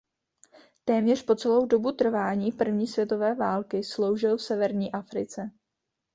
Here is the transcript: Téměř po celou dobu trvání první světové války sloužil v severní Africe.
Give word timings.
Téměř 0.85 1.23
po 1.25 1.35
celou 1.35 1.65
dobu 1.65 1.91
trvání 1.91 2.51
první 2.51 2.87
světové 2.87 3.35
války 3.35 3.83
sloužil 3.83 4.37
v 4.37 4.41
severní 4.41 4.91
Africe. 4.91 5.51